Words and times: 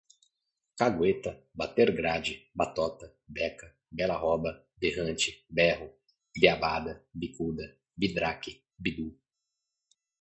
cagueta, 0.79 1.31
bater 1.59 1.89
grade, 1.99 2.33
batota, 2.59 3.07
beca, 3.35 3.67
bela 3.97 4.17
roba, 4.25 4.51
berrante, 4.81 5.29
berro, 5.57 5.89
biabada, 6.35 6.93
bicuda, 7.19 7.65
bidraque, 7.99 8.51
bidú 8.83 9.07